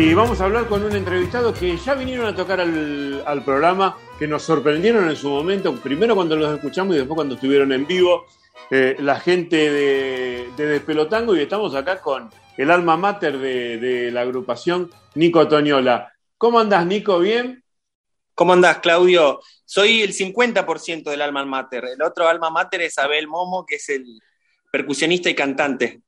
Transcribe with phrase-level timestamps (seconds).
[0.00, 4.28] Y vamos a hablar con un entrevistado que ya vinieron a tocar al, programa, que
[4.28, 8.24] nos sorprendieron en su momento, primero cuando los escuchamos y después cuando estuvieron en vivo,
[8.70, 14.88] eh, la gente de, Despelotango y estamos acá con el alma mater de, la agrupación,
[15.16, 16.12] Nico Toñola.
[16.36, 17.18] ¿Cómo andás, Nico?
[17.18, 17.64] ¿Bien?
[18.36, 19.40] ¿Cómo andás, Claudio?
[19.64, 21.86] Soy el 50% del alma mater.
[21.86, 24.06] El otro alma mater es Abel Momo, que es el
[24.70, 26.02] percusionista y cantante.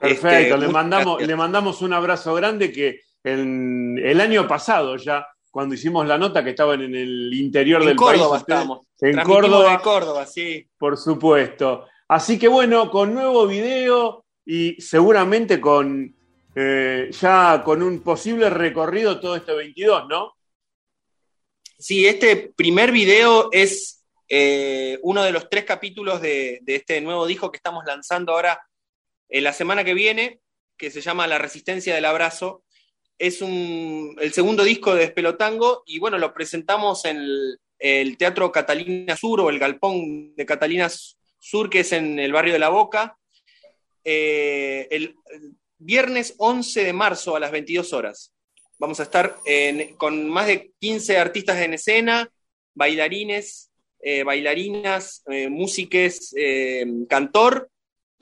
[0.00, 5.76] Perfecto, este, le, mandamos, le mandamos un abrazo grande que el año pasado ya, cuando
[5.76, 8.68] hicimos la nota que estaban en el interior en del Córdoba país.
[9.00, 9.80] En Córdoba.
[9.80, 10.68] Córdoba, sí.
[10.76, 11.86] Por supuesto.
[12.08, 16.12] Así que bueno, con nuevo video y seguramente con
[16.56, 20.34] eh, ya con un posible recorrido todo este 22, ¿no?
[21.78, 27.52] Sí, este primer video es eh, uno de los tres capítulos de, este nuevo disco
[27.52, 28.60] que estamos lanzando ahora
[29.28, 30.40] en la semana que viene,
[30.76, 32.63] que se llama La Resistencia del Abrazo
[33.18, 37.18] es el segundo disco de Despelotango y bueno, lo presentamos en
[37.78, 40.90] el, Teatro Catalina Sur o el Galpón de Catalina
[41.38, 43.16] Sur, que es en el barrio de La Boca,
[44.04, 45.16] eh, el,
[45.78, 48.32] viernes 11 de marzo a las 22 horas.
[48.78, 49.36] Vamos a estar
[49.98, 52.30] con más de 15 artistas en escena,
[52.74, 53.70] bailarines,
[54.00, 56.34] eh, bailarinas, eh, músiques,
[57.08, 57.70] cantor,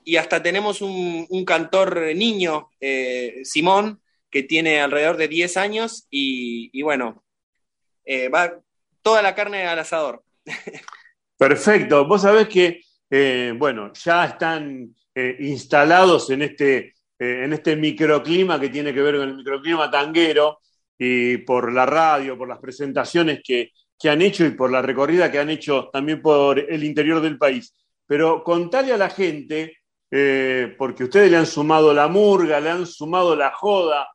[0.05, 2.71] y hasta tenemos un, un cantor niño,
[3.45, 4.03] Simón,
[4.33, 7.23] que tiene alrededor de 10 años y, bueno,
[8.05, 8.59] eh, va
[9.03, 10.25] toda la carne al asador.
[11.37, 12.07] Perfecto.
[12.07, 18.71] Vos sabés que, eh, bueno, ya están eh, instalados en este, en este microclima que
[18.71, 20.61] tiene que ver con el microclima tanguero
[20.99, 25.31] y por la radio, por las presentaciones que, que han hecho y por la recorrida
[25.31, 27.75] que han hecho también por el interior del país.
[28.07, 29.77] Pero contale a la gente,
[30.77, 34.09] porque ustedes le han sumado la murga, le han sumado la joda,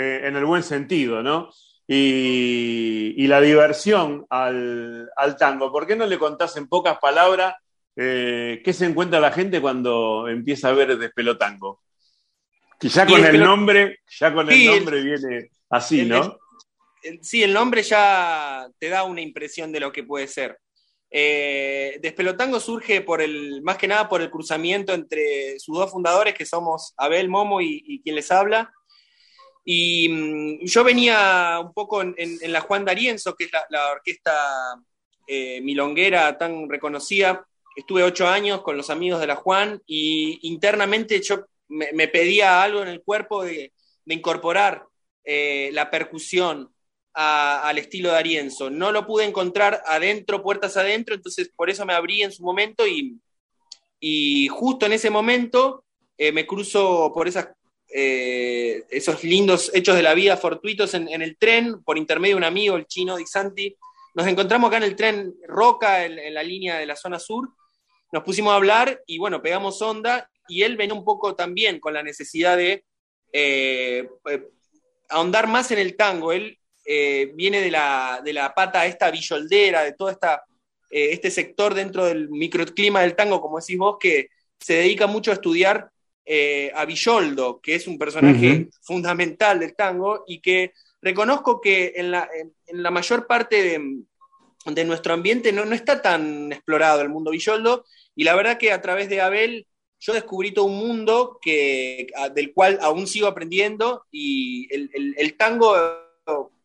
[0.00, 1.50] eh, en el buen sentido, ¿no?
[1.86, 5.70] Y, la diversión al, tango.
[5.70, 7.54] ¿Por qué no le contás en pocas palabras
[7.94, 11.82] eh, qué se encuentra la gente cuando empieza a ver despelotango?
[12.78, 16.38] Que ya con el nombre, ya con el nombre viene así, ¿no?
[17.20, 20.58] sí, el nombre ya te da una impresión de lo que puede ser.
[21.10, 26.34] Eh, Despelotango surge por el, más que nada por el cruzamiento entre sus dos fundadores,
[26.34, 28.72] que somos Abel Momo y quien les habla,
[29.64, 34.32] y mm, yo venía un poco en, la Juan D'Arienzo, que es la, orquesta
[35.26, 37.46] eh, milonguera tan reconocida.
[37.76, 42.82] Estuve ocho años con los amigos de la Juan y internamente yo me, pedía algo
[42.82, 43.72] en el cuerpo de,
[44.06, 44.86] incorporar
[45.22, 46.74] eh, la percusión
[47.12, 48.70] al estilo de Arienzo.
[48.70, 52.88] No lo pude encontrar adentro, puertas adentro, entonces por eso me abrí en su momento
[52.88, 53.20] y,
[54.00, 55.84] y justo en ese momento
[56.18, 57.50] eh, me cruzo por esas
[57.92, 62.44] eh, esos lindos hechos de la vida fortuitos en, el tren, por intermedio de un
[62.44, 63.76] amigo, el chino Di Santi.
[64.14, 67.48] Nos encontramos acá en el tren Roca, en, la línea de la zona sur.
[68.12, 71.94] Nos pusimos a hablar y bueno, pegamos onda y él venía un poco también con
[71.94, 72.84] la necesidad de
[73.32, 74.48] eh, eh,
[75.08, 76.32] ahondar más en el tango.
[76.32, 76.56] Él
[77.34, 80.42] viene de la, de la, pata esta villoldera, de todo esta,
[80.90, 85.34] este sector dentro del microclima del tango, como decís vos, que se dedica mucho a
[85.34, 85.88] estudiar
[86.32, 92.12] eh, a Villoldo, que es un personaje fundamental del tango y que reconozco que en
[92.12, 92.30] la,
[92.92, 93.80] mayor parte
[94.64, 98.80] de, nuestro ambiente no, está tan explorado el mundo Villoldo y la verdad que a
[98.80, 99.66] través de Abel
[99.98, 105.74] yo descubrí todo un mundo que, del cual aún sigo aprendiendo y el, tango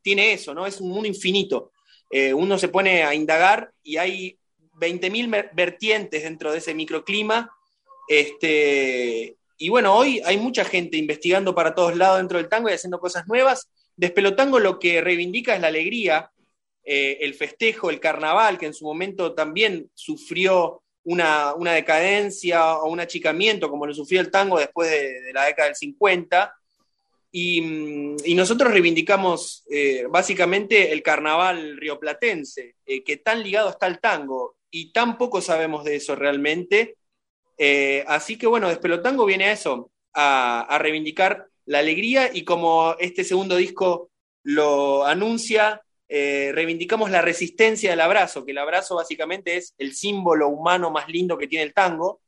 [0.03, 0.67] tiene eso, ¿no?
[0.67, 1.71] Es un mundo infinito.
[2.11, 4.37] Eh, uno se pone a indagar y hay
[4.79, 7.51] 20.000 vertientes dentro de ese microclima
[8.07, 12.73] este, y bueno, hoy hay mucha gente investigando para todos lados dentro del tango y
[12.73, 13.69] haciendo cosas nuevas.
[13.95, 16.31] Despelotango lo que reivindica es la alegría,
[16.83, 22.99] eh, el festejo, el carnaval, que en su momento también sufrió una, decadencia o un
[22.99, 26.53] achicamiento, como lo sufrió el tango después de, la década del 50.
[27.31, 33.99] Mm, y, nosotros reivindicamos eh, básicamente el carnaval rioplatense, eh, que tan ligado está al
[33.99, 36.97] tango, y tan poco sabemos de eso realmente
[37.57, 43.23] eh, así que bueno, Despelotango viene a eso, a, reivindicar la alegría y como este
[43.23, 44.09] segundo disco
[44.43, 50.49] lo anuncia, eh, reivindicamos la resistencia del abrazo, que el abrazo básicamente es el símbolo
[50.49, 52.21] humano más lindo que tiene el tango.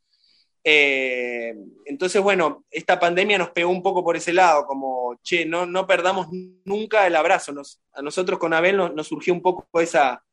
[0.64, 5.88] Eh, entonces, bueno, esta pandemia nos pegó un poco por ese lado, como, che, no,
[5.88, 6.28] perdamos
[6.66, 7.54] nunca el abrazo.
[7.94, 10.24] a nosotros con Abel nos, surgió un poco esa,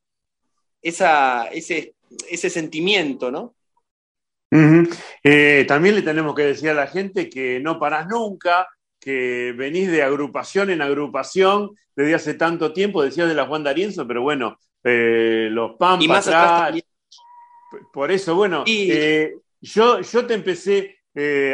[0.80, 1.94] ese
[2.50, 3.54] sentimiento, ¿no?
[5.22, 8.68] Eh, también le tenemos que decir a la gente que no parás nunca,
[9.00, 14.06] que venís de agrupación en agrupación desde hace tanto tiempo, decías de la Juan D'Arienzo,
[14.06, 16.82] pero bueno, eh, los Pampas atrás.
[17.92, 20.98] Por eso, bueno, eh, yo, yo te empecé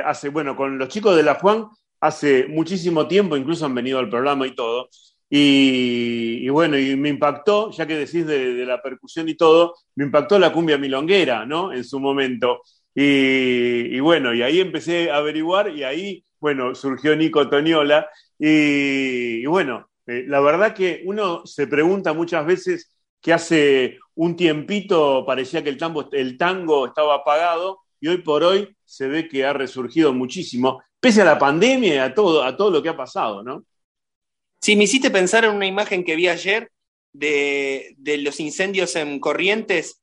[0.04, 1.66] hace, bueno, con los chicos de la Juan
[2.00, 4.88] hace muchísimo tiempo, incluso han venido al programa y todo.
[5.32, 10.38] Y, bueno, y me impactó, ya que decís de, la percusión y todo, me impactó
[10.40, 11.72] la cumbia milonguera, ¿no?
[11.72, 12.62] En su momento.
[12.94, 18.08] Y, bueno, y ahí empecé a averiguar y ahí, bueno, surgió Nico Toniola.
[18.38, 25.24] Y, bueno, eh, la verdad que uno se pregunta muchas veces que hace un tiempito
[25.26, 25.78] parecía que el
[26.38, 31.26] tango, estaba apagado y hoy por hoy se ve que ha resurgido muchísimo, pese a
[31.26, 33.64] la pandemia y a todo, a todo lo que ha pasado, ¿no?
[34.60, 36.70] Sí, me hiciste pensar en una imagen que vi ayer
[37.12, 39.99] de, los incendios en Corrientes.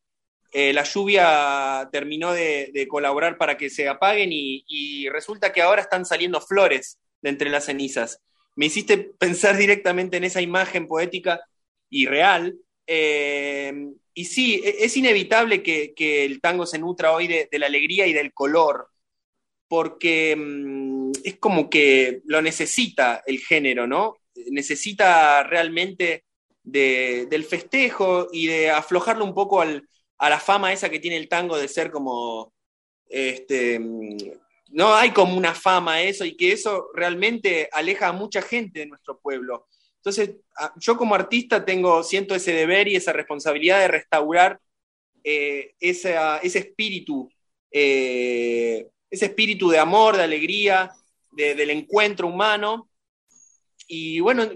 [0.52, 6.06] Eh, la lluvia terminó de, colaborar para que se apaguen y, resulta que ahora están
[6.06, 8.22] saliendo flores de entre las cenizas.
[8.56, 11.42] Me hiciste pensar directamente en esa imagen poética
[11.90, 12.58] y real.
[12.88, 13.74] Eh,
[14.14, 18.14] y sí, e, es inevitable que, el tango se nutra hoy de, la alegría y
[18.14, 18.90] del color,
[19.68, 24.18] porque mm, es como que lo necesita el género, ¿no?
[24.52, 26.24] Necesita realmente
[26.64, 29.62] del festejo y de aflojarle un poco
[30.18, 32.54] a la fama esa que tiene el tango de ser como,
[33.08, 34.18] este, mm,
[34.72, 38.88] no hay como una fama eso y que eso realmente aleja a mucha gente de
[38.88, 39.68] nuestro pueblo.
[39.98, 40.38] Entonces,
[40.78, 44.60] yo como artista tengo, siento ese deber y esa responsabilidad de restaurar
[45.24, 47.30] eh, ese espíritu,
[47.72, 50.92] eh, ese espíritu de amor, de alegría,
[51.32, 52.90] del encuentro humano.
[53.88, 54.50] Y bueno,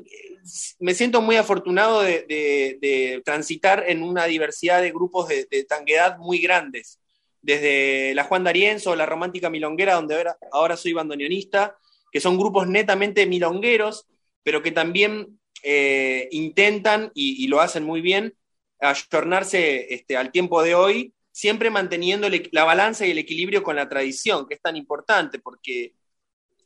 [0.80, 7.00] me siento muy afortunado de, transitar en una diversidad de grupos de, tanguedad muy grandes.
[7.42, 11.76] Desde la Juan D'Arienzo, la Romántica Milonguera, donde ahora, ahora soy bandoneonista,
[12.12, 14.06] que son grupos netamente milongueros,
[14.44, 18.34] pero que también eh, intentan, y, lo hacen muy bien,
[18.80, 23.88] ayornarse este, al tiempo de hoy, siempre manteniendo la balanza y el equilibrio con la
[23.88, 25.94] tradición, que es tan importante, porque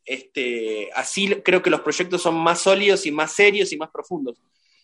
[0.05, 4.39] este, así creo que los proyectos son más sólidos y más serios y más profundos.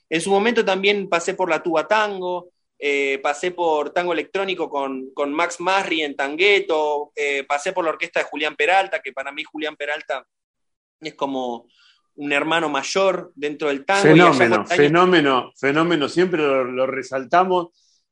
[0.09, 5.33] En su momento también pasé por la tuba tango, eh, pasé por tango electrónico con,
[5.33, 9.44] Max Masri en Tangueto, eh, pasé por la orquesta de Julián Peralta, que para mí
[9.44, 10.25] Julián Peralta
[11.00, 11.67] es como
[12.15, 14.01] un hermano mayor dentro del tango.
[14.01, 16.09] Fenómeno, fenómeno, fenómeno.
[16.09, 17.69] Siempre lo, resaltamos,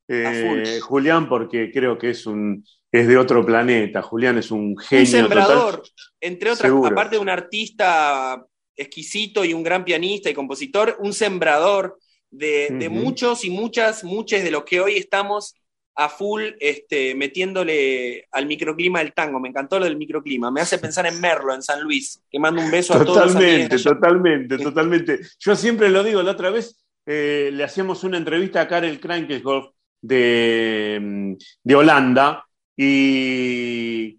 [0.08, 4.02] eh, Julián, porque creo que es un es de otro planeta.
[4.02, 5.04] Julián es un genio.
[5.04, 5.84] Un sembrador,
[6.20, 8.46] entre otras, aparte de un artista
[8.76, 12.00] exquisito y un gran pianista y compositor, un sembrador
[12.32, 15.56] de, muchos y muchas, muchas de lo que hoy estamos
[15.96, 19.40] a full este, metiéndole al microclima del tango.
[19.40, 20.50] Me encantó lo del microclima.
[20.50, 23.34] Me hace pensar en Merlo, en San Luis, que mando un beso a todos.
[23.34, 25.20] Totalmente, totalmente, totalmente.
[25.40, 29.74] Yo siempre lo digo, la otra vez eh, le hacíamos una entrevista a Karel Krankeshoff
[30.02, 31.34] de, mm,
[31.64, 32.49] de Holanda
[32.82, 34.18] y,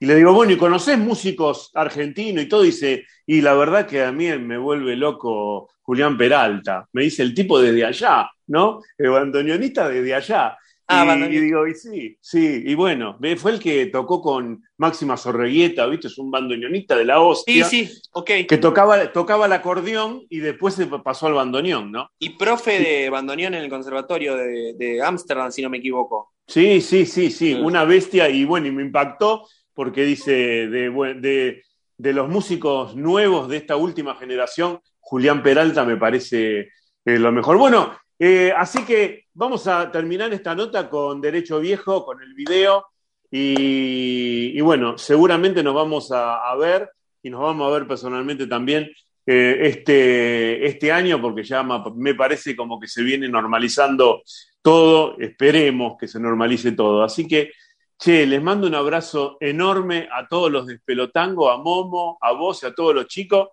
[0.00, 2.62] y le digo, bueno, ¿y conoces músicos argentinos y todo?
[2.62, 6.88] dice, y la verdad que a mí me vuelve loco Julián Peralta.
[6.94, 8.80] Me dice el tipo desde allá, ¿no?
[8.98, 10.58] El bandoneonista desde allá.
[10.88, 15.86] Ah, y, digo, y sí, sí, y bueno, fue el que tocó con Máxima Sorreguieta,
[15.86, 16.08] ¿viste?
[16.08, 17.64] Es un bandoneonista de la hostia.
[17.64, 18.30] Sí, sí, ok.
[18.48, 22.10] Que tocaba, tocaba el acordeón y después se pasó al bandoneón, ¿no?
[22.18, 26.31] Y profe de bandoneón en el conservatorio de Ámsterdam, si no me equivoco.
[26.46, 30.32] Sí, sí, sí, sí, una bestia y bueno, y me impactó porque dice
[30.68, 31.62] de,
[31.96, 36.68] de, los músicos nuevos de esta última generación, Julián Peralta me parece
[37.04, 37.56] eh, lo mejor.
[37.56, 42.86] Bueno, eh, así que vamos a terminar esta nota con Derecho Viejo, con el video.
[43.34, 46.90] Y, bueno, seguramente nos vamos a, ver
[47.22, 48.90] y nos vamos a ver personalmente también
[49.26, 54.22] eh, este, este año, porque ya me parece como que se viene normalizando
[54.60, 57.02] todo, esperemos que se normalice todo.
[57.02, 57.52] Así que,
[57.98, 62.62] che, les mando un abrazo enorme a todos los de Pelotango, a Momo, a vos
[62.62, 63.48] y a todos los chicos.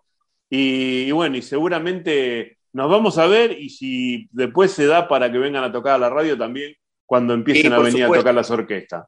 [0.49, 5.37] y bueno, y seguramente nos vamos a ver y si después se da para que
[5.37, 9.07] vengan a tocar a la radio también cuando empiecen a venir a tocar las orquestas.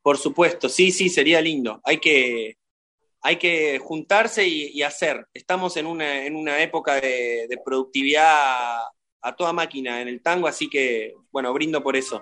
[0.00, 1.80] Por supuesto, sí, sí, sería lindo.
[1.84, 2.56] Hay que,
[3.22, 5.26] hay que juntarse y, hacer.
[5.32, 8.80] Estamos en una, en una época de, de, productividad
[9.22, 12.20] a toda máquina en el tango, así que, bueno, brindo por eso.